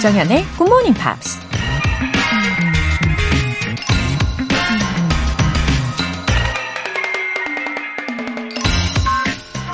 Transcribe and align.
조정현의 0.00 0.46
Good 0.56 0.62
Morning 0.62 0.98
Pops. 0.98 1.38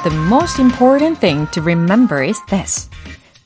The 0.03 0.19
most 0.27 0.61
important 0.61 1.21
thing 1.21 1.47
to 1.53 1.63
remember 1.63 2.25
is 2.25 2.41
this. 2.49 2.91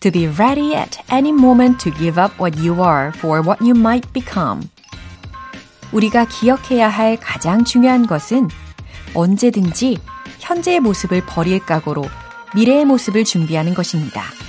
To 0.00 0.10
be 0.10 0.26
ready 0.28 0.74
at 0.74 0.96
any 1.12 1.32
moment 1.32 1.80
to 1.80 1.90
give 1.98 2.18
up 2.18 2.32
what 2.40 2.56
you 2.58 2.82
are 2.82 3.12
for 3.12 3.42
what 3.42 3.60
you 3.60 3.76
might 3.76 4.10
become. 4.14 4.66
우리가 5.92 6.24
기억해야 6.24 6.88
할 6.88 7.18
가장 7.20 7.62
중요한 7.62 8.06
것은 8.06 8.48
언제든지 9.12 9.98
현재의 10.38 10.80
모습을 10.80 11.26
버릴 11.26 11.58
각오로 11.58 12.06
미래의 12.54 12.86
모습을 12.86 13.24
준비하는 13.24 13.74
것입니다. 13.74 14.39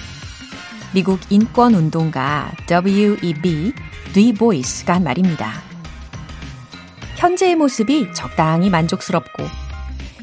미국 0.93 1.21
인권운동가 1.29 2.51
W.E.B. 2.67 3.73
드 4.11 4.33
보이스가 4.33 4.95
한 4.95 5.03
말입니다. 5.05 5.53
현재의 7.15 7.55
모습이 7.55 8.13
적당히 8.13 8.69
만족스럽고 8.69 9.43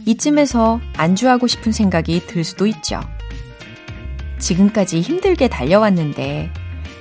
이쯤에서 0.05 0.79
안주하고 0.95 1.47
싶은 1.47 1.73
생각이 1.73 2.27
들 2.27 2.45
수도 2.45 2.67
있죠. 2.67 3.01
지금까지 4.39 5.01
힘들게 5.01 5.49
달려왔는데 5.49 6.51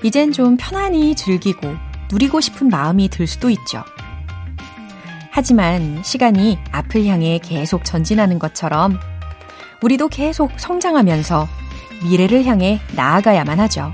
이젠 0.01 0.31
좀 0.31 0.55
편안히 0.55 1.13
즐기고 1.13 1.75
누리고 2.09 2.39
싶은 2.39 2.69
마음이 2.69 3.09
들 3.09 3.27
수도 3.27 3.49
있죠. 3.49 3.83
하지만 5.29 6.01
시간이 6.03 6.57
앞을 6.71 7.05
향해 7.05 7.37
계속 7.43 7.83
전진하는 7.83 8.39
것처럼 8.39 8.97
우리도 9.81 10.07
계속 10.07 10.57
성장하면서 10.57 11.47
미래를 12.03 12.45
향해 12.45 12.79
나아가야만 12.95 13.59
하죠. 13.61 13.93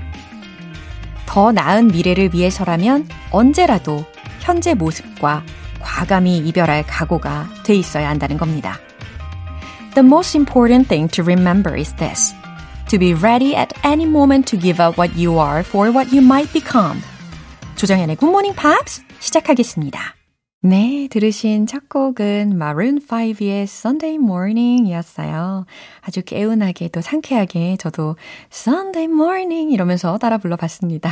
더 1.26 1.52
나은 1.52 1.88
미래를 1.88 2.32
위해서라면 2.32 3.08
언제라도 3.30 4.04
현재 4.40 4.74
모습과 4.74 5.42
과감히 5.80 6.38
이별할 6.38 6.84
각오가 6.86 7.48
돼 7.64 7.74
있어야 7.74 8.08
한다는 8.08 8.36
겁니다. 8.36 8.78
The 9.94 10.06
most 10.06 10.36
important 10.36 10.88
thing 10.88 11.10
to 11.12 11.24
remember 11.24 11.76
is 11.78 11.94
this. 11.94 12.34
To 12.88 12.98
be 12.98 13.14
ready 13.14 13.54
at 13.54 13.70
any 13.84 14.04
moment 14.04 14.50
to 14.50 14.60
give 14.60 14.82
up 14.82 14.98
what 14.98 15.14
you 15.16 15.40
are 15.40 15.60
for 15.60 15.90
what 15.90 16.14
you 16.14 16.24
might 16.24 16.52
become. 16.52 17.00
조정현의 17.76 18.16
Good 18.16 18.30
Morning 18.30 18.56
Pops 18.56 19.02
시작하겠습니다. 19.20 20.23
네, 20.66 21.08
들으신 21.10 21.66
첫 21.66 21.90
곡은 21.90 22.52
Maroon 22.54 22.98
5의 22.98 23.64
Sunday 23.64 24.14
Morning 24.14 24.88
이었어요. 24.88 25.66
아주 26.00 26.22
개운하게 26.22 26.88
또 26.88 27.02
상쾌하게 27.02 27.76
저도 27.76 28.16
Sunday 28.50 29.04
Morning 29.04 29.74
이러면서 29.74 30.16
따라 30.16 30.38
불러봤습니다. 30.38 31.10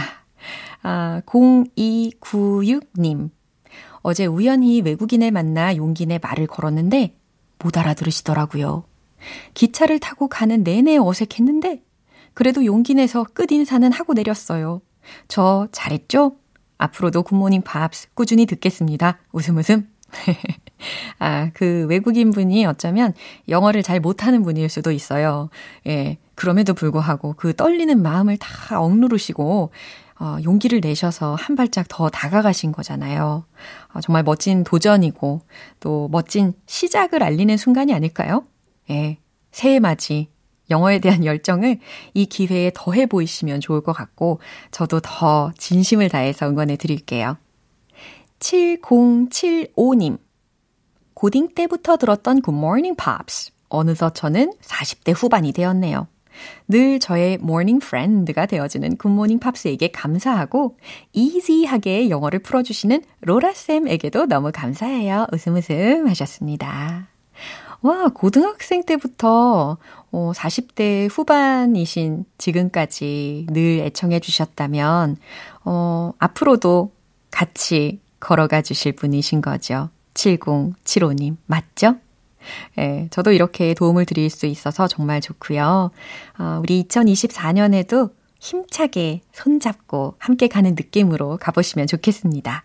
아, 0.82 1.20
0296님. 1.26 3.28
어제 4.00 4.24
우연히 4.24 4.80
외국인을 4.80 5.30
만나 5.32 5.76
용기 5.76 6.06
내 6.06 6.18
말을 6.18 6.46
걸었는데 6.46 7.14
못 7.58 7.76
알아들으시더라고요. 7.76 8.84
기차를 9.52 9.98
타고 9.98 10.28
가는 10.28 10.64
내내 10.64 10.96
어색했는데 10.96 11.82
그래도 12.32 12.64
용기 12.64 12.94
내서 12.94 13.22
끝인사는 13.22 13.92
하고 13.92 14.14
내렸어요. 14.14 14.80
저 15.28 15.68
잘했죠? 15.72 16.36
앞으로도 16.82 17.22
굿모닝 17.22 17.62
팝스 17.62 18.08
꾸준히 18.14 18.46
듣겠습니다. 18.46 19.18
웃음 19.32 19.56
웃음. 19.58 19.88
아, 21.18 21.50
그 21.54 21.86
외국인 21.88 22.32
분이 22.32 22.66
어쩌면 22.66 23.14
영어를 23.48 23.82
잘 23.82 24.00
못하는 24.00 24.42
분일 24.42 24.68
수도 24.68 24.90
있어요. 24.90 25.48
예. 25.86 26.18
그럼에도 26.34 26.74
불구하고 26.74 27.34
그 27.36 27.54
떨리는 27.54 28.02
마음을 28.02 28.36
다 28.36 28.80
억누르시고, 28.80 29.70
어, 30.18 30.36
용기를 30.42 30.80
내셔서 30.80 31.36
한 31.36 31.54
발짝 31.56 31.86
더 31.88 32.08
다가가신 32.08 32.72
거잖아요. 32.72 33.44
어, 33.94 34.00
정말 34.00 34.24
멋진 34.24 34.64
도전이고, 34.64 35.40
또 35.78 36.08
멋진 36.10 36.52
시작을 36.66 37.22
알리는 37.22 37.56
순간이 37.56 37.94
아닐까요? 37.94 38.44
예. 38.90 39.18
새해 39.52 39.78
맞이 39.78 40.31
영어에 40.72 40.98
대한 40.98 41.24
열정을 41.26 41.78
이 42.14 42.26
기회에 42.26 42.72
더해 42.74 43.06
보이시면 43.06 43.60
좋을 43.60 43.82
것 43.82 43.92
같고, 43.92 44.40
저도 44.72 44.98
더 45.00 45.52
진심을 45.56 46.08
다해서 46.08 46.48
응원해 46.48 46.76
드릴게요. 46.76 47.36
7075님. 48.40 50.18
고딩 51.14 51.50
때부터 51.54 51.96
들었던 51.96 52.42
Morning 52.48 52.96
Pops. 52.96 53.52
어느덧 53.68 54.14
저는 54.14 54.52
40대 54.60 55.14
후반이 55.16 55.52
되었네요. 55.52 56.08
늘 56.68 56.98
저의 56.98 57.34
morning 57.34 57.84
friend가 57.84 58.46
되어주는 58.46 58.96
굿모닝 58.96 59.38
팝스에게 59.38 59.88
감사하고 59.88 60.78
이지하게 61.12 62.10
영어를 62.10 62.40
풀어주시는 62.40 63.02
로라쌤에게도 63.20 64.26
너무 64.26 64.50
감사해요. 64.52 65.26
웃음 65.32 65.56
웃음 65.56 66.08
하셨습니다. 66.08 67.11
와, 67.82 68.08
고등학생 68.08 68.84
때부터 68.84 69.76
어, 70.12 70.32
40대 70.34 71.08
후반이신 71.10 72.24
지금까지 72.38 73.46
늘 73.50 73.80
애청해 73.80 74.20
주셨다면, 74.20 75.16
어, 75.64 76.12
앞으로도 76.18 76.92
같이 77.30 78.00
걸어가 78.20 78.62
주실 78.62 78.92
분이신 78.92 79.40
거죠. 79.40 79.88
7075님, 80.14 81.36
맞죠? 81.46 81.96
예, 82.78 83.08
저도 83.10 83.32
이렇게 83.32 83.74
도움을 83.74 84.04
드릴 84.04 84.30
수 84.30 84.46
있어서 84.46 84.86
정말 84.86 85.20
좋고요. 85.20 85.90
어, 86.38 86.58
우리 86.62 86.84
2024년에도 86.84 88.10
힘차게 88.38 89.22
손잡고 89.32 90.14
함께 90.18 90.48
가는 90.48 90.70
느낌으로 90.74 91.38
가보시면 91.40 91.86
좋겠습니다. 91.86 92.64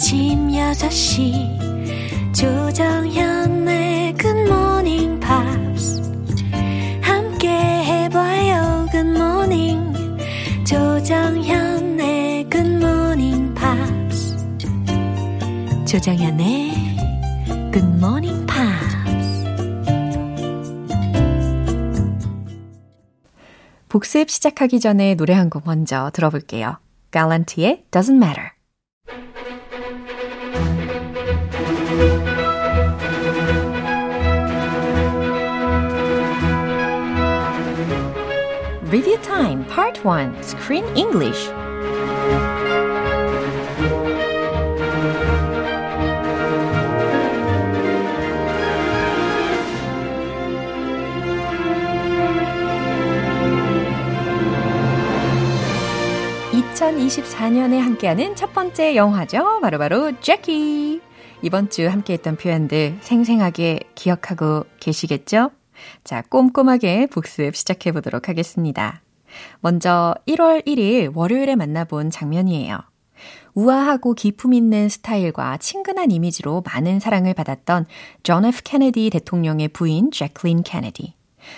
아침 0.00 0.48
6시 0.48 2.34
조정현의 2.34 4.14
굿모닝 4.14 5.20
팝스 5.20 6.00
함께 7.02 7.50
해봐요 7.50 8.86
굿모닝 8.90 9.92
조정현의 10.64 12.48
굿모닝 12.48 13.52
팝스 13.52 14.38
조정현의 15.84 16.72
굿모닝 17.70 18.46
팝스 18.46 18.96
복습 23.90 24.30
시작하기 24.30 24.80
전에 24.80 25.14
노래 25.14 25.34
한 25.34 25.50
곡 25.50 25.64
먼저 25.66 26.10
들어볼게요. 26.14 26.78
갈란트의 27.10 27.84
Doesn't 27.90 28.16
Matter 28.16 28.59
Review 38.90 39.18
Time 39.22 39.64
Part 39.66 40.04
1 40.04 40.42
Screen 40.42 40.84
English 40.96 41.48
(2024년에) 56.52 57.78
함께하는 57.78 58.34
첫 58.34 58.52
번째 58.52 58.96
영화죠 58.96 59.60
바로바로 59.60 60.12
제키 60.20 61.00
이번 61.42 61.70
주 61.70 61.88
함께했던 61.88 62.36
표현들 62.36 62.98
생생하게 63.00 63.80
기억하고 63.94 64.66
계시겠죠? 64.78 65.50
자, 66.04 66.22
꼼꼼하게 66.28 67.06
복습 67.06 67.56
시작해 67.56 67.92
보도록 67.92 68.28
하겠습니다. 68.28 69.00
먼저 69.60 70.14
1월 70.26 70.66
1일 70.66 71.16
월요일에 71.16 71.56
만나본 71.56 72.10
장면이에요. 72.10 72.78
우아하고 73.54 74.14
기품 74.14 74.52
있는 74.52 74.88
스타일과 74.88 75.56
친근한 75.56 76.10
이미지로 76.10 76.62
많은 76.64 77.00
사랑을 77.00 77.32
받았던 77.32 77.86
존 78.22 78.44
F. 78.44 78.60
케네디 78.62 79.10
대통령의 79.10 79.68
부인 79.68 80.10
제클린 80.10 80.62
케네디. 80.62 81.14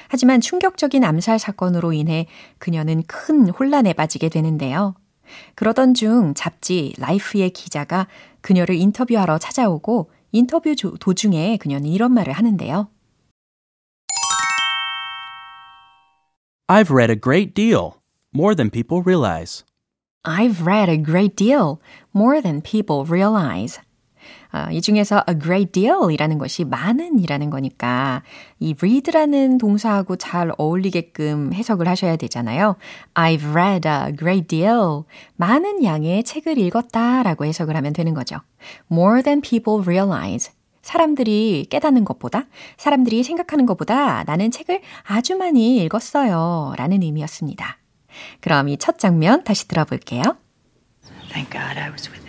하지만 0.08 0.40
충격적인 0.40 1.02
암살 1.02 1.40
사건으로 1.40 1.92
인해 1.92 2.26
그녀는 2.58 3.02
큰 3.08 3.48
혼란에 3.48 3.92
빠지게 3.92 4.28
되는데요. 4.28 4.94
그러던 5.54 5.94
중 5.94 6.34
잡지 6.34 6.94
라이프의 6.98 7.50
기자가 7.50 8.06
그녀를 8.40 8.74
인터뷰하러 8.76 9.38
찾아오고 9.38 10.10
인터뷰 10.32 10.74
도중에 10.74 11.58
그녀는 11.58 11.86
이런 11.86 12.12
말을 12.12 12.32
하는데요. 12.32 12.88
I've 16.68 16.90
read 16.90 17.10
a 17.10 17.20
great 17.20 17.54
deal, 17.54 18.00
more 18.34 18.54
than 18.54 18.70
people 18.70 19.02
realize. 19.04 19.64
I've 20.24 20.64
read 20.64 20.88
a 20.88 20.96
great 20.96 21.36
deal, 21.36 21.80
more 22.14 22.40
than 22.40 22.62
people 22.62 23.04
realize. 23.04 23.78
아, 24.50 24.70
이 24.70 24.80
중에서 24.80 25.24
a 25.28 25.38
great 25.38 25.72
deal 25.72 26.12
이라는 26.12 26.38
것이 26.38 26.64
많은 26.64 27.18
이라는 27.18 27.50
거니까 27.50 28.22
이 28.60 28.74
read라는 28.78 29.58
동사하고 29.58 30.16
잘 30.16 30.52
어울리게끔 30.58 31.52
해석을 31.54 31.88
하셔야 31.88 32.16
되잖아요. 32.16 32.76
I've 33.14 33.50
read 33.50 33.88
a 33.88 34.16
great 34.16 34.46
deal. 34.48 35.04
많은 35.36 35.82
양의 35.84 36.24
책을 36.24 36.58
읽었다 36.58 37.22
라고 37.22 37.44
해석을 37.44 37.76
하면 37.76 37.92
되는 37.92 38.14
거죠. 38.14 38.36
More 38.90 39.22
than 39.22 39.40
people 39.40 39.82
realize. 39.82 40.52
사람들이 40.82 41.66
깨닫는 41.70 42.04
것보다, 42.04 42.46
사람들이 42.76 43.22
생각하는 43.22 43.66
것보다 43.66 44.24
나는 44.24 44.50
책을 44.50 44.80
아주 45.04 45.36
많이 45.36 45.76
읽었어요. 45.84 46.74
라는 46.76 47.02
의미였습니다. 47.02 47.78
그럼 48.40 48.68
이 48.68 48.76
첫 48.76 48.98
장면 48.98 49.44
다시 49.44 49.68
들어볼게요. 49.68 50.22
Thank 51.30 51.50
God 51.50 51.78
I 51.78 51.90
was 51.90 52.10
with. 52.10 52.21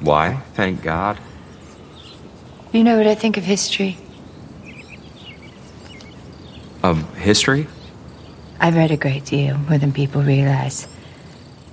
Why? 0.00 0.42
Thank 0.54 0.82
God. 0.82 1.18
You 2.72 2.82
know 2.84 2.96
what 2.96 3.06
I 3.06 3.14
think 3.14 3.36
of 3.36 3.44
history? 3.44 3.98
Of 6.82 6.98
history? 7.16 7.66
I've 8.58 8.76
read 8.76 8.90
a 8.90 8.96
great 8.96 9.24
deal, 9.24 9.58
more 9.58 9.78
than 9.78 9.92
people 9.92 10.22
realize. 10.22 10.88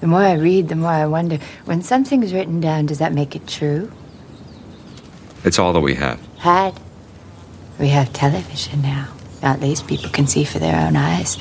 The 0.01 0.07
more 0.07 0.21
I 0.21 0.33
read, 0.33 0.69
the 0.69 0.75
more 0.75 0.91
I 0.91 1.05
wonder 1.07 1.39
when 1.65 1.81
something's 1.81 2.33
written 2.33 2.59
down, 2.59 2.85
does 2.85 2.99
that 2.99 3.13
make 3.13 3.35
it 3.35 3.47
true? 3.47 3.91
It's 5.43 5.59
all 5.59 5.73
that 5.73 5.81
we 5.81 5.95
have. 5.95 6.19
Had. 6.37 6.79
We 7.79 7.89
have 7.89 8.11
television 8.11 8.81
now. 8.81 9.07
At 9.41 9.61
least 9.61 9.87
people 9.87 10.09
can 10.09 10.27
see 10.27 10.43
for 10.43 10.59
their 10.59 10.75
own 10.75 10.95
eyes. 10.95 11.37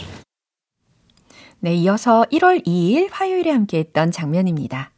네, 1.61 1.75
이어서 1.75 2.25
1월 2.31 2.65
2일 2.65 3.09
화요일에 3.11 3.51
함께했던 3.51 4.13
장면입니다. 4.13 4.92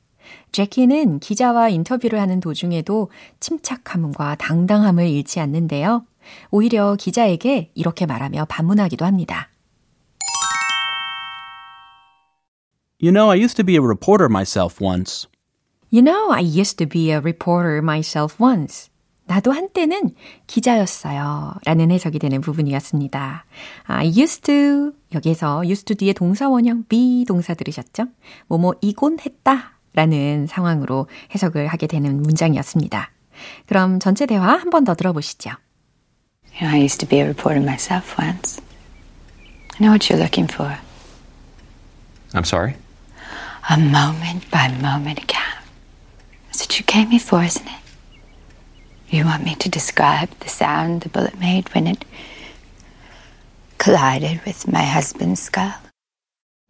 제키는 0.52 1.20
기자와 1.20 1.70
인터뷰를 1.70 2.20
하는 2.20 2.40
도중에도 2.40 3.10
침착함과 3.40 4.36
당당함을 4.36 5.08
잃지 5.08 5.40
않는데요. 5.40 6.06
오히려 6.52 6.96
기자에게 6.96 7.72
이렇게 7.76 8.06
말하며 8.06 8.46
반문하기도 8.46 9.06
합니다. 9.06 9.50
You 13.02 13.12
know, 13.12 13.30
I 13.30 13.38
used 13.38 13.58
to 13.58 13.66
be 13.66 13.76
a 13.76 13.82
reporter 13.82 14.30
myself 14.30 14.84
once. 14.84 15.28
You 15.92 16.02
know, 16.02 16.32
I 16.32 16.42
used 16.42 16.78
to 16.78 16.88
be 16.88 17.12
a 17.12 17.18
reporter 17.18 17.80
myself 17.80 18.42
once. 18.42 18.90
나도 19.28 19.52
한때는 19.52 20.12
기자였어요. 20.48 21.56
라는 21.66 21.92
해석이 21.92 22.20
되는 22.20 22.42
부분이었습니다. 22.42 23.46
I 23.84 24.08
used 24.08 24.42
to, 24.44 24.94
여기에서 25.14 25.64
used 25.66 25.86
to 25.86 25.96
뒤에 25.96 26.14
동사 26.14 26.48
원형 26.48 26.86
be 26.88 27.26
동사 27.26 27.54
들으셨죠? 27.54 28.06
뭐뭐 28.48 28.76
이곤 28.82 29.18
했다. 29.20 29.75
라는 29.96 30.46
상황으로 30.48 31.08
해석을 31.34 31.68
하게 31.68 31.88
되는 31.88 32.22
문장이었습니다. 32.22 33.10
그럼 33.68 34.00
전체 34.00 34.26
대화 34.26 34.54
한 34.54 34.70
번 34.70 34.84
더 34.86 34.94
들어보시죠. 34.96 35.52
You 36.54 36.62
know, 36.62 36.76
I 36.76 36.84
used 36.84 37.00
to 37.00 37.08
be 37.08 37.20
a 37.20 37.26
reporter 37.26 37.62
myself 37.62 38.16
once. 38.22 38.62
I 39.76 39.80
know 39.82 39.92
what 39.92 40.08
you're 40.10 40.22
looking 40.22 40.48
for. 40.52 40.78
I'm 42.34 42.46
sorry? 42.46 42.76
A 43.70 43.78
moment 43.78 44.50
by 44.52 44.70
moment 44.82 45.20
account. 45.20 45.64
That's 46.48 46.62
what 46.62 46.78
you 46.80 46.86
came 46.86 47.10
here 47.12 47.20
for, 47.20 47.44
isn't 47.44 47.66
it? 47.68 47.82
You 49.10 49.26
want 49.26 49.44
me 49.44 49.56
to 49.56 49.70
describe 49.70 50.30
the 50.40 50.50
sound 50.50 51.02
the 51.02 51.10
bullet 51.10 51.40
made 51.40 51.74
when 51.74 51.88
it 51.88 52.06
collided 53.78 54.42
with 54.46 54.68
my 54.72 54.84
husband's 54.84 55.42
skull? 55.42 55.74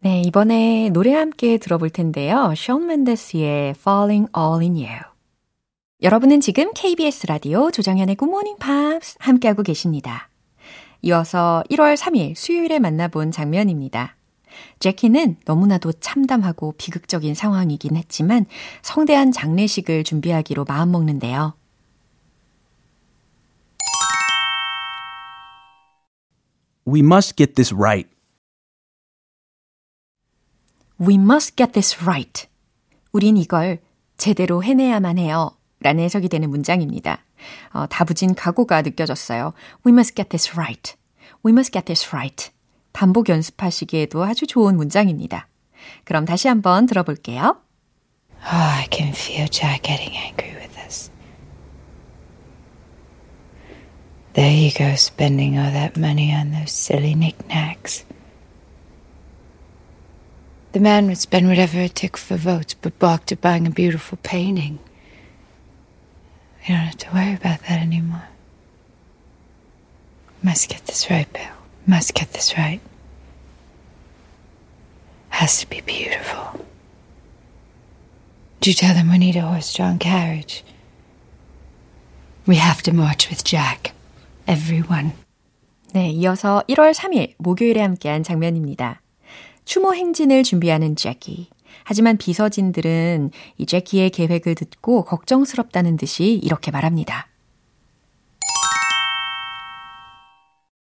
네, 0.00 0.20
이번에 0.22 0.90
노래 0.90 1.14
함께 1.14 1.58
들어볼 1.58 1.90
텐데요. 1.90 2.52
션 2.56 2.86
맨데스의 2.86 3.70
Falling 3.70 4.30
All 4.36 4.60
in 4.60 4.74
You. 4.76 5.00
여러분은 6.02 6.40
지금 6.40 6.72
KBS 6.74 7.26
라디오 7.26 7.70
조정현의 7.70 8.16
Good 8.16 8.30
Morning 8.30 8.58
Pops 8.60 9.16
함께하고 9.18 9.62
계십니다. 9.62 10.28
이어서 11.02 11.64
1월 11.70 11.96
3일 11.96 12.34
수요일에 12.36 12.78
만나본 12.78 13.30
장면입니다. 13.30 14.16
제키는 14.78 15.36
너무나도 15.44 15.92
참담하고 15.94 16.74
비극적인 16.76 17.34
상황이긴 17.34 17.96
했지만 17.96 18.46
성대한 18.82 19.32
장례식을 19.32 20.04
준비하기로 20.04 20.64
마음먹는데요. 20.66 21.54
We 26.86 27.00
must 27.00 27.36
get 27.36 27.54
this 27.54 27.74
right. 27.74 28.15
We 31.00 31.14
must 31.14 31.56
get 31.56 31.72
this 31.72 32.02
right. 32.02 32.48
우린 33.12 33.36
이걸 33.36 33.80
제대로 34.16 34.62
해내야만 34.62 35.18
해요. 35.18 35.52
라는 35.80 36.02
해석이 36.04 36.28
되는 36.28 36.48
문장입니다. 36.48 37.22
어, 37.72 37.86
다부진 37.86 38.34
각오가 38.34 38.82
느껴졌어요. 38.82 39.52
We 39.86 39.92
must 39.92 40.14
get 40.14 40.30
this 40.30 40.52
right. 40.52 40.96
We 41.44 41.52
must 41.52 41.70
get 41.72 41.84
this 41.84 42.08
right. 42.14 42.50
반복 42.92 43.28
연습하시기에도 43.28 44.24
아주 44.24 44.46
좋은 44.46 44.76
문장입니다. 44.76 45.48
그럼 46.04 46.24
다시 46.24 46.48
한번 46.48 46.86
들어볼게요. 46.86 47.60
Oh, 48.42 48.54
I 48.54 48.86
can 48.90 49.10
feel 49.10 49.48
Jack 49.48 49.82
getting 49.82 50.16
angry 50.16 50.54
with 50.54 50.78
us. 50.78 51.10
There 54.32 54.50
you 54.50 54.70
go, 54.70 54.94
spending 54.94 55.58
all 55.58 55.72
that 55.72 55.98
money 55.98 56.34
on 56.34 56.52
those 56.52 56.72
silly 56.72 57.14
knickknacks. 57.14 58.04
The 60.75 60.79
man 60.79 61.07
would 61.07 61.17
spend 61.17 61.47
whatever 61.47 61.79
it 61.79 61.95
took 61.95 62.17
for 62.17 62.37
votes, 62.37 62.73
but 62.73 62.97
balked 62.97 63.31
at 63.31 63.41
buying 63.41 63.67
a 63.67 63.71
beautiful 63.71 64.17
painting. 64.23 64.79
We 66.61 66.75
don't 66.75 66.85
have 66.85 66.97
to 66.97 67.13
worry 67.13 67.33
about 67.33 67.61
that 67.63 67.81
anymore. 67.81 68.23
Must 70.43 70.69
get 70.69 70.85
this 70.85 71.09
right, 71.09 71.31
Bill. 71.33 71.55
Must 71.85 72.13
get 72.13 72.33
this 72.33 72.57
right. 72.57 72.79
Has 75.29 75.59
to 75.59 75.69
be 75.69 75.81
beautiful. 75.81 76.65
Did 78.59 78.67
you 78.67 78.73
tell 78.75 78.93
them 78.93 79.09
we 79.09 79.17
need 79.17 79.35
a 79.35 79.41
horse-drawn 79.41 79.99
carriage? 79.99 80.63
We 82.45 82.55
have 82.55 82.81
to 82.83 82.93
march 82.93 83.29
with 83.29 83.43
Jack. 83.43 83.93
Everyone. 84.47 85.13
네, 85.93 86.09
이어서 86.09 86.63
1월 86.69 86.93
3일 86.93 87.33
목요일에 87.37 87.81
함께한 87.81 88.23
장면입니다. 88.23 89.01
추모 89.66 89.94
행진을 89.94 90.44
준비하는 90.44 90.94
제키. 90.96 91.50
하지만 91.84 92.16
비서진들은 92.16 93.32
이 93.58 93.66
제키의 93.66 94.10
계획을 94.10 94.54
듣고 94.54 95.04
걱정스럽다는 95.04 95.96
듯이 95.96 96.40
이렇게 96.42 96.70
말합니다. 96.70 97.26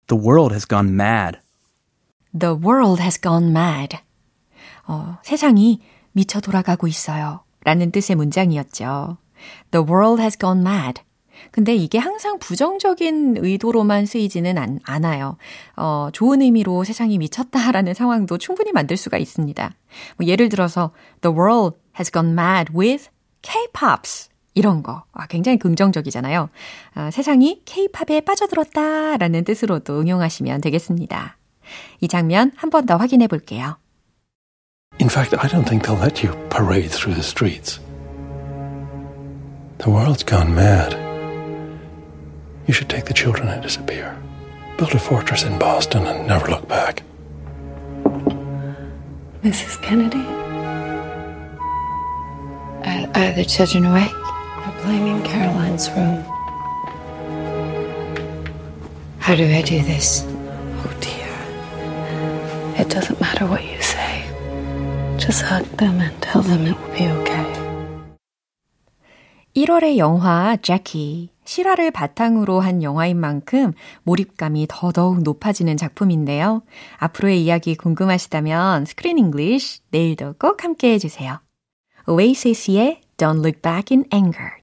The 0.07 0.23
world 0.23 0.53
has 0.53 0.65
gone 0.65 0.89
mad. 0.89 1.39
The 2.37 2.55
world 2.55 3.01
has 3.01 3.19
gone 3.19 3.49
mad. 3.49 3.97
어, 4.87 5.17
세상이 5.23 5.81
미쳐 6.11 6.39
돌아가고 6.39 6.87
있어요. 6.87 7.41
라는 7.63 7.91
뜻의 7.91 8.15
문장이었죠. 8.15 9.17
The 9.71 9.85
world 9.85 10.21
has 10.21 10.37
gone 10.37 10.61
mad. 10.61 11.01
근데 11.51 11.75
이게 11.75 11.97
항상 11.97 12.39
부정적인 12.39 13.37
의도로만 13.39 14.05
쓰이지는 14.05 14.57
않, 14.57 14.79
않아요. 14.83 15.37
어, 15.75 16.09
좋은 16.13 16.41
의미로 16.41 16.83
세상이 16.83 17.17
미쳤다라는 17.17 17.93
상황도 17.93 18.37
충분히 18.37 18.71
만들 18.71 18.97
수가 18.97 19.17
있습니다. 19.17 19.71
뭐 20.17 20.27
예를 20.27 20.49
들어서 20.49 20.91
The 21.21 21.35
world 21.35 21.77
has 21.99 22.11
gone 22.11 22.31
mad 22.31 22.71
with 22.75 23.09
K-pops. 23.41 24.29
이런 24.53 24.81
거. 24.81 25.03
아, 25.13 25.27
굉장히 25.27 25.59
긍정적이잖아요. 25.59 26.49
아, 26.95 27.11
세상이 27.11 27.61
K-팝에 27.65 28.21
빠져들었다라는 28.21 29.43
뜻으로도 29.43 29.99
응용하시면 29.99 30.61
되겠습니다. 30.61 31.37
이 32.01 32.07
장면 32.07 32.51
한 32.55 32.69
번 32.71 32.85
더 32.87 32.97
확인해 32.97 33.27
볼게요. 33.27 33.77
In 34.99 35.09
fact, 35.09 35.35
I 35.37 35.47
don't 35.47 35.65
think 35.67 35.83
they'll 35.83 36.01
let 36.01 36.25
you 36.25 36.33
parade 36.49 36.89
through 36.89 37.13
the 37.13 37.21
streets. 37.23 37.79
The 39.77 39.91
world's 39.91 40.23
gone 40.25 40.53
mad. 40.55 40.97
You 42.66 42.74
should 42.74 42.88
take 42.88 43.06
the 43.06 43.14
children 43.14 43.48
and 43.48 43.62
disappear. 43.62 44.16
Build 44.76 44.94
a 44.94 44.98
fortress 44.98 45.42
in 45.44 45.58
Boston 45.58 46.06
and 46.06 46.26
never 46.26 46.48
look 46.48 46.68
back. 46.68 47.02
Mrs. 49.42 49.82
Kennedy? 49.82 50.24
Are 53.14 53.32
the 53.32 53.44
children 53.44 53.84
awake? 53.84 54.10
They're 54.10 54.82
playing 54.82 55.06
in 55.06 55.22
Caroline's 55.22 55.90
room. 55.90 56.24
How 59.18 59.34
do 59.34 59.44
I 59.44 59.62
do 59.62 59.82
this? 59.82 60.24
Oh 60.26 60.92
dear. 61.00 61.28
It 62.80 62.88
doesn't 62.88 63.20
matter 63.20 63.46
what 63.46 63.62
you 63.64 63.80
say. 63.82 64.24
Just 65.18 65.42
hug 65.42 65.64
them 65.76 66.00
and 66.00 66.20
tell 66.22 66.42
them 66.42 66.66
it 66.66 66.76
will 66.78 66.94
be 66.96 67.06
okay. 67.20 67.46
1월의 69.54 69.98
영화 69.98 70.56
제키. 70.56 71.28
실화를 71.47 71.91
바탕으로 71.91 72.59
한 72.59 72.83
영화인 72.83 73.17
만큼 73.17 73.73
몰입감이 74.03 74.67
더더욱 74.69 75.23
높아지는 75.23 75.77
작품인데요. 75.77 76.61
앞으로의 76.97 77.41
이야기 77.43 77.75
궁금하시다면 77.75 78.85
Screen 78.85 79.17
English 79.17 79.81
내일도 79.89 80.35
꼭 80.37 80.63
함께 80.63 80.91
해주세요. 80.93 81.39
Oasis의 82.05 83.01
Don't 83.17 83.39
Look 83.39 83.61
Back 83.61 83.95
in 83.95 84.05
Anger 84.13 84.57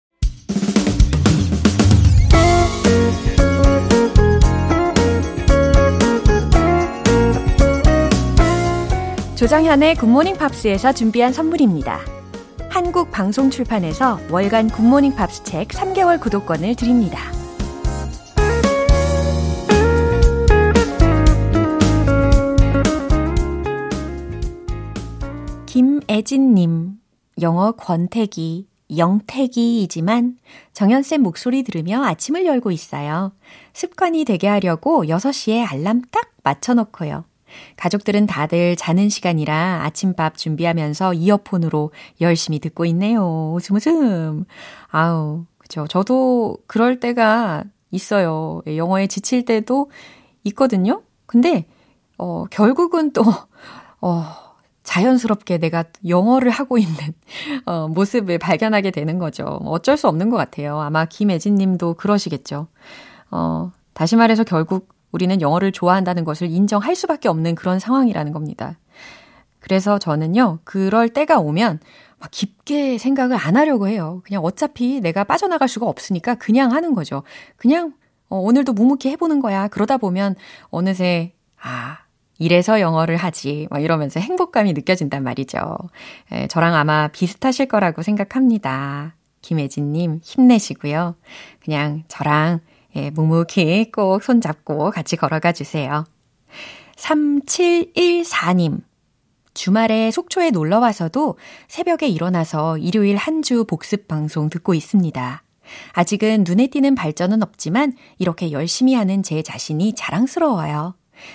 조정현의 9.37 9.97
굿모닝 9.97 10.37
팝스에서 10.37 10.93
준비한 10.93 11.33
선물입니다. 11.33 12.14
한국 12.75 13.13
방송 13.13 13.51
출판에서 13.51 14.19
월간 14.33 14.69
굿모닝 14.69 15.15
팝스 15.15 15.45
책 15.45 15.69
3개월 15.69 16.21
구독권을 16.21 16.75
드립니다. 16.75 17.21
김애진님, 25.67 26.95
영어 27.43 27.71
권태기, 27.71 28.67
영태기이지만 28.97 30.37
정연쌤 30.73 31.23
목소리 31.23 31.63
들으며 31.63 32.03
아침을 32.03 32.45
열고 32.45 32.73
있어요. 32.73 33.37
습관이 33.73 34.25
되게 34.25 34.49
하려고 34.49 35.05
6시에 35.05 35.65
알람 35.65 36.03
딱 36.11 36.33
맞춰놓고요. 36.43 37.25
가족들은 37.77 38.27
다들 38.27 38.77
자는 38.77 39.09
시간이라 39.09 39.83
아침밥 39.85 40.37
준비하면서 40.37 41.15
이어폰으로 41.15 41.93
열심히 42.21 42.59
듣고 42.59 42.85
있네요. 42.87 43.53
웃음 43.55 43.77
웃음. 43.77 44.45
아우, 44.89 45.45
그죠. 45.59 45.87
저도 45.87 46.59
그럴 46.67 47.01
때가 47.01 47.65
있어요. 47.91 48.63
영어에 48.67 49.07
지칠 49.07 49.45
때도 49.45 49.91
있거든요. 50.45 51.03
근데, 51.27 51.67
어, 52.19 52.45
결국은 52.51 53.13
또, 53.13 53.23
어, 54.01 54.25
자연스럽게 54.85 55.59
내가 55.59 55.85
영어를 56.07 56.51
하고 56.51 56.79
있는 56.79 56.95
어, 57.65 57.89
모습을 57.89 58.39
발견하게 58.39 58.91
되는 58.91 59.19
거죠. 59.19 59.45
어쩔 59.65 59.97
수 59.97 60.07
없는 60.09 60.29
것 60.29 60.37
같아요. 60.37 60.79
아마 60.81 61.07
김혜진 61.07 61.57
님도 61.57 61.95
그러시겠죠. 61.95 62.69
어, 63.31 63.73
다시 63.95 64.15
말해서 64.15 64.45
결국 64.45 64.94
우리는 65.15 65.41
영어를 65.41 65.71
좋아한다는 65.71 66.25
것을 66.25 66.51
인정할 66.51 66.97
수밖에 66.97 67.29
없는 67.29 67.55
그런 67.55 67.79
상황이라는 67.79 68.33
겁니다. 68.33 68.77
그래서 69.61 69.97
저는요, 70.01 70.59
그럴 70.65 71.09
때가 71.09 71.39
오면 71.39 71.79
막 72.19 72.31
깊게 72.33 72.99
생각을 72.99 73.37
안 73.37 73.57
하려고 73.57 73.87
해요. 73.87 74.23
그냥 74.25 74.43
어차피 74.43 75.01
내가 75.01 75.23
빠져나갈 75.23 75.69
수가 75.69 75.87
없으니까 75.87 76.35
그냥 76.35 76.73
하는 76.73 76.95
거죠. 76.95 77.23
그냥 77.57 77.95
어, 78.29 78.39
오늘도 78.39 78.73
묵묵히 78.73 79.09
해보는 79.11 79.39
거야. 79.39 79.69
그러다 79.69 79.99
보면 79.99 80.35
어느새 80.71 81.33
아 81.63 81.99
이래서 82.39 82.81
영어를 82.81 83.17
하지 83.17 83.69
막 83.71 83.85
이러면서 83.85 84.19
행복감이 84.19 84.73
느껴진단 84.73 85.23
말이죠. 85.23 85.77
에, 86.33 86.49
저랑 86.49 86.75
아마 86.75 87.07
비슷하실 87.07 87.69
거라고 87.69 88.03
생각합니다. 88.03 89.15
김혜진님 89.43 90.23
힘내시고요. 90.25 91.15
그냥 91.63 92.03
저랑 92.09 92.61
예, 92.97 93.11
묵묵히 93.11 93.91
꼭 93.93 94.23
손잡고 94.23 94.91
같이 94.91 95.17
걸어가 95.17 95.53
주세요. 95.53 96.05
3714님. 96.97 98.81
주말에 99.53 100.11
속초에 100.11 100.51
놀러 100.51 100.81
와서도 100.81 101.39
새벽에 101.69 102.09
일어나서 102.09 102.79
일요일 102.79 103.17
한 103.17 103.43
주 103.43 103.65
복습 103.65 104.09
방송 104.09 104.49
듣고 104.49 104.75
있습니다. 104.75 105.43
아직은 105.93 106.45
눈에 106.47 106.67
띄는 106.69 106.95
발전은 106.95 107.43
없지만 107.43 107.95
이렇게 108.19 108.53
열심히 108.53 108.95
하는 108.95 109.23
제 109.23 109.43
자신이 109.43 109.95
자랑스러워요. 109.95 110.95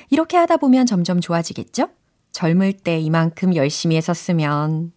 이렇게 0.09 0.37
하다 0.37 0.57
보면 0.57 0.85
점점 0.85 1.19
좋아지겠죠? 1.21 1.89
젊을 2.31 2.73
때 2.73 2.99
이만큼 2.99 3.55
열심히 3.55 3.95
했었으면. 3.95 4.91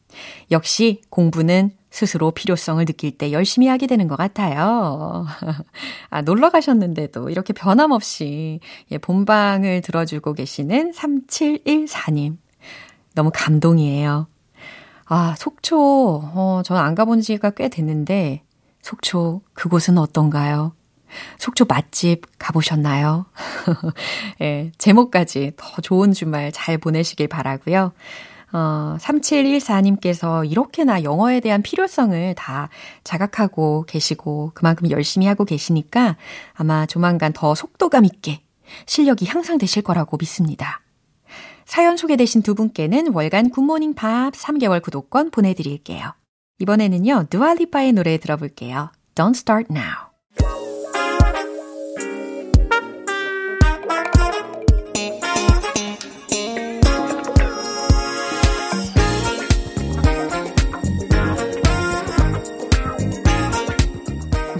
역시 0.50 1.00
공부는 1.09 1.71
스스로 1.92 2.30
필요성을 2.30 2.82
느낄 2.87 3.16
때 3.16 3.32
열심히 3.32 3.68
하게 3.68 3.87
되는 3.87 4.08
것 4.08 4.16
같아요. 4.16 5.26
아, 6.08 6.22
놀러 6.22 6.49
가셨는데도 6.49 7.28
이렇게 7.28 7.52
변함없이 7.52 8.61
예, 8.90 8.99
본방을 8.99 9.82
들어주고 9.82 10.32
계시는 10.32 10.92
3714님. 10.92 12.38
너무 13.14 13.30
감동이에요. 13.32 14.26
아, 15.04 15.34
속초, 15.37 15.76
어, 16.34 16.62
저는 16.64 16.80
안 16.80 16.94
가본 16.94 17.20
지가 17.20 17.50
꽤 17.50 17.68
됐는데, 17.68 18.42
속초, 18.80 19.42
그곳은 19.52 19.99
어떤가요? 19.99 20.72
속초 21.37 21.66
맛집 21.66 22.22
가보셨나요? 22.38 23.26
예, 24.40 24.72
제목까지 24.78 25.52
더 25.58 25.82
좋은 25.82 26.12
주말 26.14 26.52
잘 26.52 26.78
보내시길 26.78 27.28
바라고요. 27.28 27.92
어, 28.52 28.97
3714님께서 29.00 30.49
이렇게나 30.50 31.02
영어에 31.02 31.40
대한 31.40 31.62
필요성을 31.62 32.35
다 32.35 32.68
자각하고 33.04 33.85
계시고 33.87 34.52
그만큼 34.54 34.90
열심히 34.90 35.26
하고 35.26 35.44
계시니까 35.44 36.16
아마 36.54 36.87
조만간 36.87 37.32
더 37.32 37.54
속도감 37.54 38.04
있게 38.04 38.42
실력이 38.87 39.26
향상되실 39.26 39.82
거라고 39.82 40.16
믿습니다. 40.18 40.80
사연 41.64 41.97
소개되신 41.97 42.42
두 42.42 42.54
분께는 42.54 43.12
월간 43.12 43.50
굿모닝 43.50 43.94
팝 43.94 44.32
3개월 44.32 44.82
구독권 44.82 45.30
보내드릴게요. 45.30 46.14
이번에는요, 46.59 47.26
누알리파의 47.32 47.92
노래 47.92 48.18
들어볼게요. 48.18 48.92
Don't 49.14 49.35
start 49.35 49.66
now. 49.71 50.12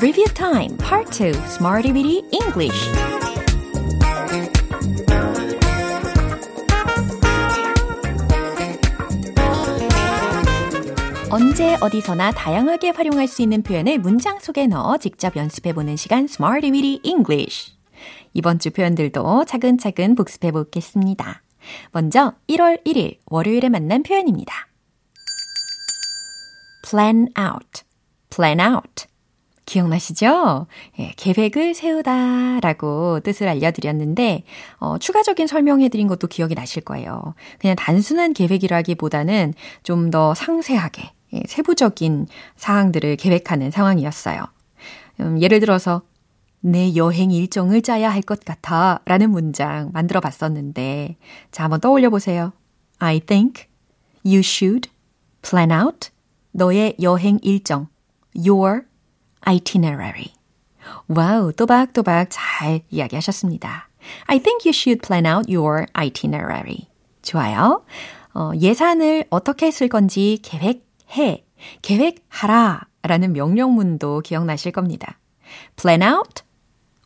Review 0.03 0.27
Time 0.35 0.77
Part 0.79 1.13
2 1.13 1.29
Smarty 1.47 1.93
Bitty 1.93 2.25
English 2.33 2.75
언제 11.31 11.77
어디서나 11.81 12.33
다양하게 12.33 12.91
활용할 12.91 13.29
수 13.29 13.43
있는 13.43 13.63
표현을 13.63 14.01
문장 14.01 14.41
속에 14.41 14.67
넣어 14.67 14.99
직접 14.99 15.37
연습해보는 15.37 15.95
시간 15.95 16.25
Smarty 16.25 16.73
Bitty 16.73 16.99
English 17.05 17.75
이번 18.35 18.59
주 18.59 18.73
표현들도 18.73 19.45
차근차근 19.45 20.17
복습해 20.17 20.51
보겠습니다. 20.51 21.45
먼저 21.93 22.35
1월 22.49 22.85
1일 22.85 23.19
월요일에 23.27 23.69
만난 23.69 24.03
표현입니다. 24.03 24.67
plan 26.91 27.29
out, 27.39 27.85
plan 28.31 28.59
out. 28.59 29.12
기억나시죠? 29.67 30.67
예, 30.99 31.13
계획을 31.17 31.75
세우다 31.75 32.61
라고 32.61 33.21
뜻을 33.21 33.49
알려드렸는데, 33.49 34.43
어, 34.79 34.99
추가적인 34.99 35.47
설명해드린 35.47 36.09
것도 36.09 36.27
기억이 36.27 36.55
나실 36.55 36.83
거예요. 36.83 37.35
그냥 37.61 37.77
단순한 37.77 38.33
계획이라기보다는 38.35 39.55
좀 39.83 40.11
더 40.11 40.35
상세하게, 40.35 41.11
예, 41.35 41.43
세부적인 41.47 42.27
사항들을 42.57 43.17
계획하는 43.17 43.71
상황이었어요. 43.71 44.45
음, 45.21 45.41
예를 45.41 45.61
들어서, 45.61 46.03
내 46.61 46.95
여행 46.95 47.31
일정을 47.33 47.83
짜야 47.83 48.11
할 48.11 48.23
것 48.23 48.45
같아 48.45 49.01
라는 49.05 49.31
문장 49.31 49.91
만들어 49.93 50.21
봤었는데, 50.21 51.17
자, 51.51 51.65
한번 51.65 51.81
떠올려 51.81 52.11
보세요. 52.11 52.53
I 52.99 53.19
think 53.21 53.65
you 54.25 54.39
should 54.41 54.89
plan 55.43 55.73
out 55.73 56.11
너의 56.53 56.95
여행 57.03 57.39
일정, 57.43 57.89
your 58.37 58.83
itinerary. 59.47 60.33
와우, 61.09 61.53
또박또박 61.53 62.29
잘 62.31 62.83
이야기하셨습니다. 62.91 63.89
I 64.27 64.39
think 64.39 64.67
you 64.67 64.73
should 64.73 65.01
plan 65.07 65.27
out 65.27 65.53
your 65.53 65.87
itinerary. 65.95 66.89
좋아요. 67.23 67.85
어, 68.35 68.51
예산을 68.59 69.27
어떻게 69.31 69.71
쓸 69.71 69.89
건지 69.89 70.39
계획해, 70.43 71.45
계획하라 71.83 72.87
라는 73.03 73.33
명령문도 73.33 74.21
기억나실 74.21 74.73
겁니다. 74.73 75.19
plan 75.77 76.03
out, 76.03 76.43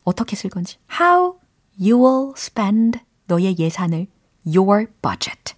어떻게 0.03 0.35
쓸 0.35 0.49
건지. 0.49 0.77
how 0.99 1.37
you 1.79 2.01
will 2.01 2.33
spend 2.37 2.99
너의 3.27 3.57
예산을 3.59 4.07
your 4.45 4.87
budget. 5.01 5.53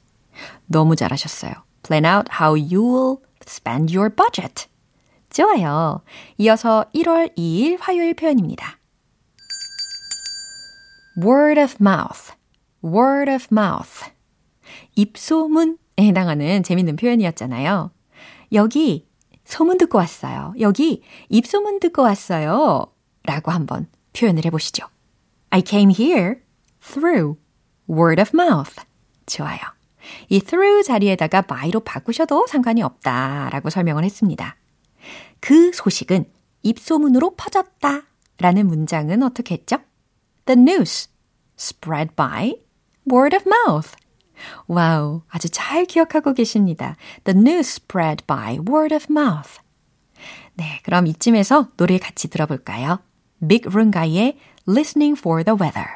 너무 0.66 0.96
잘하셨어요. 0.96 1.54
plan 1.84 2.06
out 2.06 2.30
how 2.42 2.56
you 2.56 2.82
will 2.84 3.18
spend 3.46 3.96
your 3.96 4.14
budget. 4.14 4.68
좋아요. 5.30 6.02
이어서 6.38 6.86
1월 6.94 7.36
2일 7.38 7.78
화요일 7.80 8.14
표현입니다. 8.14 8.80
word 11.18 11.60
of 11.60 11.76
mouth, 11.82 12.34
word 12.84 13.32
of 13.32 13.48
mouth. 13.52 14.12
입소문에 14.96 15.76
해당하는 16.00 16.64
재밌는 16.64 16.96
표현이었잖아요. 16.96 17.92
여기 18.54 19.08
소문 19.44 19.78
듣고 19.78 19.98
왔어요. 19.98 20.54
여기 20.60 21.04
입소문 21.30 21.80
듣고 21.80 22.04
왔어요. 22.04 22.86
라고 23.24 23.52
한번 23.52 23.88
표현을 24.14 24.46
해보시죠. 24.46 24.88
I 25.50 25.64
came 25.66 25.94
here 25.98 26.36
through 26.82 27.38
word 27.90 28.22
of 28.22 28.32
mouth. 28.34 28.76
좋아요. 29.26 29.60
이 30.30 30.40
through 30.40 30.84
자리에다가 30.84 31.42
by로 31.42 31.82
바꾸셔도 31.82 32.48
상관이 32.48 32.82
없다라고 32.82 33.70
설명을 33.70 34.04
했습니다. 34.04 34.56
그 35.40 35.72
소식은 35.74 36.26
입소문으로 36.64 37.36
퍼졌다 37.36 38.04
라는 38.40 38.68
문장은 38.68 39.24
어떻게 39.24 39.56
했죠? 39.56 39.78
The 40.46 40.60
news 40.60 41.10
spread 41.58 42.16
by 42.16 42.56
word 43.12 43.36
of 43.36 43.46
mouth. 43.48 43.96
와우, 44.68 45.22
아주 45.30 45.50
잘 45.50 45.86
기억하고 45.86 46.34
계십니다. 46.34 46.96
The 47.26 47.38
news 47.38 47.82
spread 47.82 48.26
by 48.26 48.60
word 48.60 48.96
of 48.96 49.08
mouth. 49.10 49.60
네, 50.56 50.80
그럼 50.84 51.08
이쯤에서 51.08 51.70
노래 51.78 51.98
같이 51.98 52.30
들어볼까요? 52.30 53.00
Big 53.46 53.70
Room 53.70 53.92
Guy의 53.92 54.38
Listening 54.68 55.20
for 55.20 55.44
the 55.44 55.58
Weather. 55.60 55.88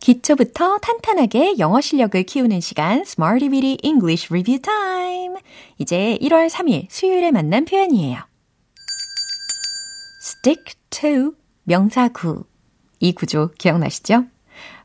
기초부터 0.00 0.78
탄탄하게 0.78 1.58
영어 1.58 1.80
실력을 1.80 2.20
키우는 2.24 2.60
시간 2.60 3.00
Smarty 3.02 3.48
Bitty 3.48 3.78
English 3.82 4.28
Review 4.32 4.60
Time. 4.60 5.36
이제 5.78 6.18
1월 6.20 6.50
3일 6.50 6.86
수요일에 6.90 7.30
만난 7.30 7.64
표현이에요. 7.64 8.18
Stick 10.22 10.74
to 10.90 11.34
명사구. 11.64 12.44
이 13.00 13.12
구조 13.12 13.50
기억나시죠? 13.58 14.24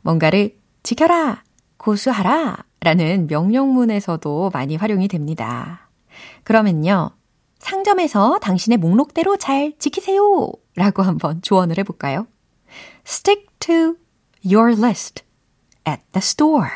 뭔가를 0.02 0.58
지켜라, 0.82 1.44
고수하라 1.78 2.66
라는 2.80 3.28
명령문에서도 3.28 4.50
많이 4.52 4.76
활용이 4.76 5.08
됩니다. 5.08 5.90
그러면요. 6.44 7.12
상점에서 7.60 8.40
당신의 8.40 8.80
목록대로 8.80 9.38
잘 9.38 9.74
지키세요 9.78 10.52
라고 10.76 11.04
한번 11.04 11.42
조언을 11.44 11.78
해볼까요? 11.80 12.28
Stick 13.06 13.46
to 13.60 13.96
your 14.44 14.74
list 14.74 15.24
at 15.88 16.02
the 16.14 16.20
store. 16.20 16.70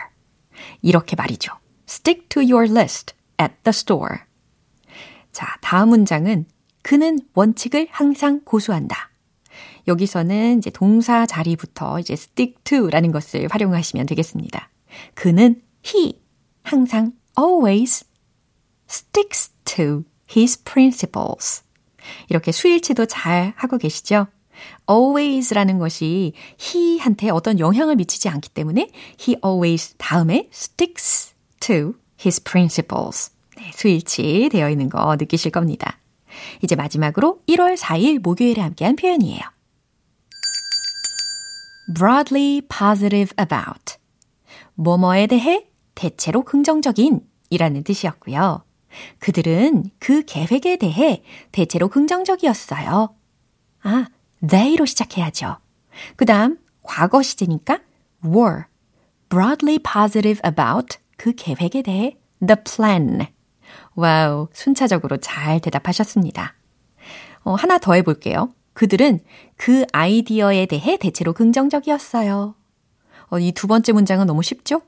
이렇게 0.84 1.15
말이죠. 1.15 1.53
Stick 1.88 2.27
to 2.30 2.44
your 2.44 2.70
list 2.70 3.15
at 3.39 3.56
the 3.63 3.70
store. 3.70 4.18
자, 5.32 5.58
다음 5.62 5.89
문장은 5.89 6.46
그는 6.81 7.19
원칙을 7.33 7.88
항상 7.91 8.41
고수한다. 8.43 9.11
여기서는 9.88 10.59
이제 10.59 10.69
동사 10.69 11.25
자리부터 11.25 12.00
이제 12.00 12.13
stick 12.13 12.55
to라는 12.63 13.11
것을 13.11 13.47
활용하시면 13.50 14.05
되겠습니다. 14.05 14.69
그는 15.13 15.61
he 15.85 16.19
항상 16.63 17.13
always 17.38 18.05
sticks 18.89 19.51
to 19.65 20.03
his 20.35 20.63
principles. 20.63 21.63
이렇게 22.29 22.51
수일치도 22.51 23.05
잘 23.05 23.53
하고 23.55 23.77
계시죠? 23.77 24.27
always라는 24.89 25.79
것이 25.79 26.33
he한테 26.59 27.29
어떤 27.29 27.59
영향을 27.59 27.95
미치지 27.95 28.29
않기 28.29 28.50
때문에 28.50 28.89
he 29.19 29.38
always 29.43 29.95
다음에 29.97 30.50
sticks 30.53 31.33
to 31.59 31.95
his 32.19 32.43
principles. 32.43 33.31
네, 33.57 33.71
수일치 33.73 34.49
되어 34.51 34.69
있는 34.69 34.89
거 34.89 35.15
느끼실 35.15 35.51
겁니다. 35.51 35.97
이제 36.62 36.76
마지막으로 36.76 37.41
1월 37.48 37.78
4일 37.78 38.20
목요일에 38.20 38.62
함께한 38.62 38.96
표현이에요. 38.96 39.41
broadly 41.94 42.62
positive 42.62 43.34
about. 43.39 43.98
뭐뭐에 44.76 45.28
대해 45.28 45.67
대체로 45.96 46.44
긍정적인 46.44 47.22
이라는 47.50 47.84
뜻이었고요. 47.84 48.63
그들은 49.20 49.86
그 50.00 50.24
계획에 50.26 50.78
대해 50.78 51.24
대체로 51.52 51.88
긍정적이었어요. 51.89 53.15
아, 53.84 54.08
they로 54.41 54.86
시작해야죠. 54.86 55.58
그 56.15 56.26
다음, 56.26 56.58
과거 56.84 57.22
시제니까 57.22 57.80
were 58.26 58.63
broadly 59.30 59.80
positive 59.80 60.41
about 60.46 60.98
그 61.17 61.34
계획에 61.36 61.82
대해 61.82 62.17
the 62.46 62.58
plan. 62.63 63.28
와우, 63.95 64.47
순차적으로 64.54 65.17
잘 65.17 65.60
대답하셨습니다. 65.60 66.54
어, 67.43 67.54
하나 67.56 67.77
더 67.77 67.93
해볼게요. 67.93 68.49
그들은 68.73 69.19
그 69.58 69.86
아이디어에 69.91 70.65
대해 70.65 70.97
대체로 70.97 71.34
긍정적이었어요. 71.34 72.56
어, 73.30 73.39
이 73.39 73.51
두 73.51 73.67
번째 73.67 73.91
문장은 73.93 74.27
너무 74.27 74.43
쉽죠? 74.43 74.82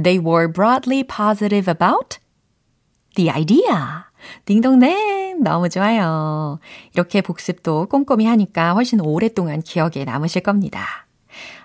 They 0.00 0.24
were 0.24 0.52
broadly 0.52 1.04
positive 1.04 1.72
about 1.72 2.18
the 3.16 3.30
idea. 3.30 4.04
딩동댕! 4.44 5.42
너무 5.42 5.68
좋아요. 5.68 6.58
이렇게 6.94 7.20
복습도 7.20 7.86
꼼꼼히 7.86 8.26
하니까 8.26 8.72
훨씬 8.72 9.00
오랫동안 9.00 9.62
기억에 9.62 10.04
남으실 10.04 10.42
겁니다. 10.42 11.06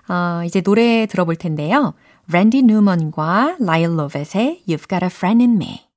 어, 0.08 0.44
이제 0.44 0.62
노래 0.62 1.06
들어볼 1.06 1.36
텐데요. 1.36 1.94
랜디 2.32 2.64
뉴먼과 2.64 3.58
라일 3.60 3.98
로벳의 3.98 4.64
You've 4.68 4.90
Got 4.90 5.04
a 5.04 5.08
Friend 5.08 5.44
in 5.44 5.56
Me. 5.56 5.89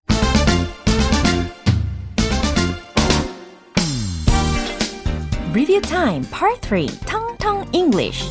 Review 5.55 5.83
Time 5.83 6.25
Part 6.31 6.67
3 6.67 6.87
텅텅 7.05 7.69
English 7.75 8.25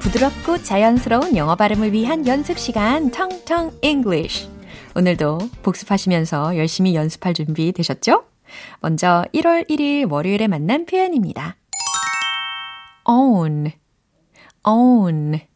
부드럽고 0.00 0.58
자연스러운 0.64 1.36
영어 1.36 1.54
발음을 1.54 1.92
위한 1.92 2.26
연습 2.26 2.58
시간 2.58 3.12
텅텅 3.12 3.78
English 3.82 4.48
오늘도 4.96 5.38
복습하시면서 5.62 6.56
열심히 6.56 6.96
연습할 6.96 7.34
준비 7.34 7.70
되셨죠? 7.70 8.24
먼저 8.80 9.24
1월 9.32 9.70
1일 9.70 10.10
월요일에 10.10 10.48
만난 10.48 10.84
표현입니다. 10.84 11.54
own, 13.06 13.70
own. 14.66 15.49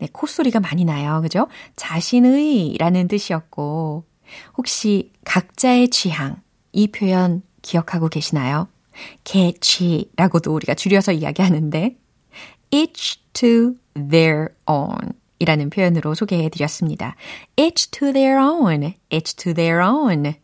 네, 0.00 0.08
콧소리가 0.12 0.60
많이 0.60 0.84
나요. 0.84 1.20
그죠? 1.22 1.46
자신의 1.76 2.76
라는 2.78 3.06
뜻이었고, 3.06 4.04
혹시 4.56 5.12
각자의 5.24 5.90
취향, 5.90 6.42
이 6.72 6.88
표현 6.88 7.42
기억하고 7.62 8.08
계시나요? 8.08 8.66
개취라고도 9.24 10.54
우리가 10.54 10.74
줄여서 10.74 11.12
이야기하는데, 11.12 11.96
each 12.70 13.22
to 13.34 13.74
their 13.94 14.48
own 14.66 15.12
이라는 15.38 15.70
표현으로 15.70 16.14
소개해 16.14 16.48
드렸습니다. 16.50 17.16
each 17.58 17.90
to 17.90 18.12
their 18.12 18.38
own, 18.38 18.94
each 19.10 19.36
to 19.36 19.54
their 19.54 19.82
own. 19.82 20.34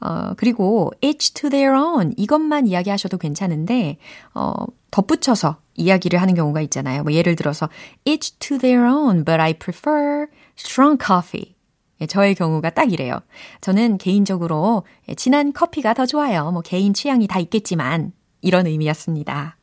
어, 0.00 0.34
그리고 0.36 0.90
each 1.02 1.34
to 1.34 1.50
their 1.50 1.76
own 1.76 2.14
이것만 2.16 2.66
이야기하셔도 2.66 3.18
괜찮은데, 3.18 3.98
어, 4.34 4.52
덧붙여서 4.90 5.61
이야기를 5.74 6.20
하는 6.20 6.34
경우가 6.34 6.60
있잖아요. 6.62 7.02
뭐 7.02 7.12
예를 7.12 7.36
들어서 7.36 7.68
each 8.04 8.38
to 8.38 8.58
their 8.58 8.86
own, 8.86 9.24
but 9.24 9.40
I 9.40 9.54
prefer 9.54 10.26
strong 10.58 10.98
coffee. 11.02 11.54
예, 12.00 12.06
저의 12.06 12.34
경우가 12.34 12.70
딱 12.70 12.92
이래요. 12.92 13.20
저는 13.60 13.98
개인적으로 13.98 14.84
진한 15.16 15.52
커피가 15.52 15.94
더 15.94 16.04
좋아요. 16.06 16.50
뭐 16.50 16.62
개인 16.62 16.94
취향이 16.94 17.26
다 17.26 17.38
있겠지만 17.38 18.12
이런 18.40 18.66
의미였습니다. 18.66 19.56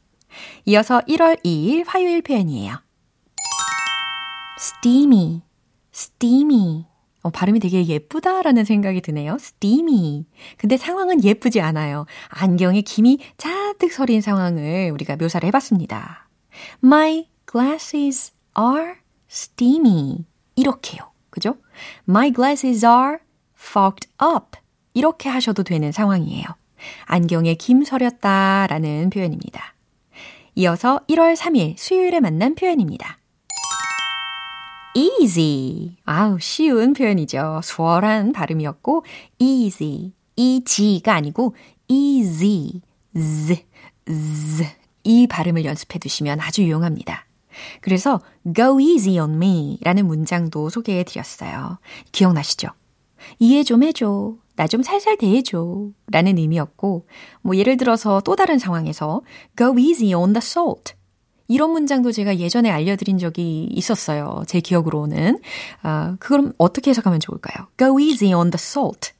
이어서 0.65 1.01
1월 1.01 1.43
2일 1.43 1.83
화요일 1.87 2.21
표현이에요. 2.21 2.81
steamy, 4.57 5.41
steamy. 5.93 6.88
어, 7.21 7.29
발음이 7.29 7.59
되게 7.59 7.85
예쁘다라는 7.85 8.63
생각이 8.63 9.01
드네요. 9.01 9.35
steamy. 9.39 10.25
근데 10.57 10.77
상황은 10.77 11.23
예쁘지 11.23 11.61
않아요. 11.61 12.05
안경에 12.29 12.81
김이 12.81 13.19
잔뜩 13.37 13.91
서린 13.91 14.21
상황을 14.21 14.91
우리가 14.91 15.17
묘사를 15.17 15.45
해봤습니다. 15.47 16.29
My 16.83 17.27
glasses 17.49 18.31
are 18.57 18.95
steamy. 19.29 20.25
이렇게요. 20.55 21.11
그죠? 21.29 21.57
My 22.07 22.31
glasses 22.31 22.85
are 22.85 23.17
fogged 23.57 24.09
up. 24.23 24.59
이렇게 24.93 25.29
하셔도 25.29 25.63
되는 25.63 25.91
상황이에요. 25.91 26.45
안경에 27.05 27.55
김 27.55 27.83
서렸다라는 27.83 29.09
표현입니다. 29.09 29.75
이어서 30.55 31.01
1월 31.09 31.35
3일 31.35 31.77
수요일에 31.77 32.19
만난 32.19 32.55
표현입니다. 32.55 33.18
Easy. 34.93 35.97
아우, 36.05 36.39
쉬운 36.39 36.93
표현이죠. 36.93 37.61
수월한 37.63 38.33
발음이었고, 38.33 39.05
easy. 39.39 40.11
easy가 40.35 41.13
아니고, 41.13 41.55
easy. 41.87 42.81
z, 43.15 43.65
z. 44.05 44.65
이 45.03 45.27
발음을 45.27 45.65
연습해 45.65 45.99
두시면 45.99 46.39
아주 46.39 46.63
유용합니다. 46.63 47.25
그래서 47.81 48.21
go 48.55 48.79
easy 48.79 49.19
on 49.19 49.35
me 49.35 49.77
라는 49.81 50.05
문장도 50.07 50.69
소개해 50.69 51.03
드렸어요. 51.03 51.79
기억나시죠? 52.11 52.69
이해 53.39 53.63
좀 53.63 53.83
해줘. 53.83 54.35
나 54.55 54.67
좀 54.67 54.83
살살 54.83 55.17
대해줘. 55.17 55.87
라는 56.11 56.37
의미였고, 56.37 57.07
뭐 57.41 57.55
예를 57.55 57.77
들어서 57.77 58.21
또 58.21 58.35
다른 58.35 58.59
상황에서 58.59 59.21
go 59.57 59.77
easy 59.79 60.13
on 60.13 60.33
the 60.33 60.41
salt. 60.43 60.93
이런 61.49 61.71
문장도 61.71 62.11
제가 62.13 62.37
예전에 62.37 62.69
알려드린 62.69 63.17
적이 63.17 63.67
있었어요. 63.71 64.43
제 64.47 64.61
기억으로는. 64.61 65.39
아, 65.81 66.15
그럼 66.19 66.53
어떻게 66.57 66.91
해석하면 66.91 67.19
좋을까요? 67.19 67.67
go 67.77 67.99
easy 67.99 68.33
on 68.33 68.51
the 68.51 68.57
salt. 68.57 69.11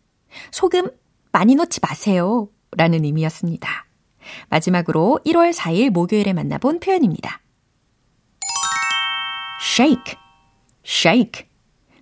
소금 0.52 0.90
많이 1.32 1.56
넣지 1.56 1.80
마세요. 1.82 2.48
라는 2.78 3.04
의미였습니다. 3.04 3.88
마지막으로 4.50 5.20
1월 5.26 5.52
4일 5.52 5.90
목요일에 5.90 6.34
만나본 6.34 6.80
표현입니다. 6.80 7.42
shake, 9.60 10.16
shake. 10.86 11.50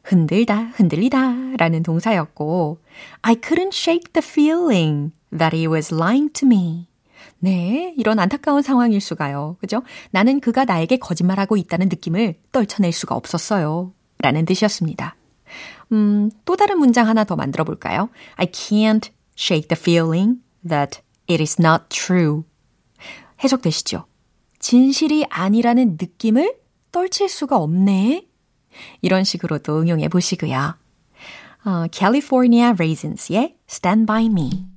흔들다, 0.04 0.72
흔들리다 0.76 1.58
라는 1.58 1.84
동사였고, 1.84 2.80
I 3.22 3.36
couldn't 3.36 3.74
shake 3.74 4.13
the 4.13 4.26
feeling 4.26 5.12
that 5.32 5.56
he 5.56 5.68
was 5.68 5.94
lying 5.94 6.32
to 6.34 6.46
me. 6.46 6.88
네, 7.39 7.93
이런 7.97 8.19
안타까운 8.19 8.62
상황일 8.62 9.00
수가요. 9.00 9.58
그죠? 9.60 9.84
나는 10.12 10.39
그가 10.39 10.65
나에게 10.65 10.97
거짓말하고 10.97 11.58
있다는 11.58 11.89
느낌을 11.89 12.36
떨쳐낼 12.52 12.91
수가 12.91 13.15
없었어요. 13.15 13.93
라는 14.19 14.45
뜻이었습니다. 14.45 15.15
음, 15.91 16.32
또 16.45 16.56
다른 16.56 16.80
문장 16.80 17.08
하나 17.08 17.23
더 17.23 17.36
만들어 17.36 17.63
볼까요? 17.63 18.10
I 18.36 18.47
can't 18.47 19.10
shake 19.38 19.67
the 19.67 19.80
feeling 19.80 20.39
that 20.67 21.02
it 21.30 21.41
is 21.41 21.62
not 21.62 21.86
true. 21.89 22.43
해석되시죠? 23.43 24.06
진실이 24.60 25.26
아니라는 25.30 25.97
느낌을 26.00 26.58
떨칠 26.91 27.30
수가 27.30 27.58
없네. 27.58 28.26
이런 29.02 29.23
식으로도 29.23 29.80
응용해 29.80 30.08
보시고요. 30.10 30.76
어, 31.65 31.86
California 31.91 32.71
Raisins의 32.71 33.58
Stand 33.69 34.06
By 34.06 34.26
Me. 34.26 34.77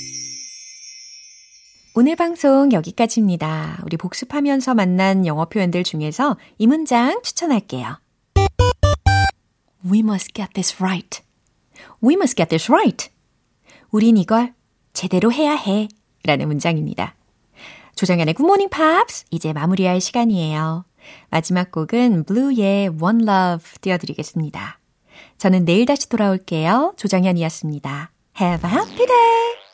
오늘 2.01 2.15
방송 2.15 2.71
여기까지입니다. 2.71 3.77
우리 3.85 3.95
복습하면서 3.95 4.73
만난 4.73 5.27
영어 5.27 5.45
표현들 5.45 5.83
중에서 5.83 6.35
이 6.57 6.65
문장 6.65 7.21
추천할게요. 7.21 7.99
We 9.85 9.99
must 9.99 10.33
get 10.33 10.51
this 10.55 10.81
right. 10.81 11.21
We 12.03 12.15
must 12.15 12.35
get 12.35 12.49
this 12.49 12.71
right. 12.71 13.11
우린 13.91 14.17
이걸 14.17 14.55
제대로 14.93 15.31
해야 15.31 15.53
해. 15.53 15.89
라는 16.23 16.47
문장입니다. 16.47 17.13
조정현의 17.95 18.33
굿모닝 18.33 18.69
팝스 18.69 19.25
이제 19.29 19.53
마무리할 19.53 20.01
시간이에요. 20.01 20.85
마지막 21.29 21.69
곡은 21.69 22.23
블루의 22.23 22.97
One 22.99 23.29
Love 23.29 23.73
띄워드리겠습니다. 23.79 24.79
저는 25.37 25.65
내일 25.65 25.85
다시 25.85 26.09
돌아올게요. 26.09 26.95
조정현이었습니다. 26.97 28.11
Have 28.41 28.67
a 28.67 28.75
happy 28.75 29.05
day! 29.05 29.70